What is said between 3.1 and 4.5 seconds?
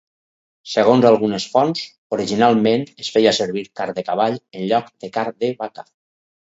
feia servir carn de cavall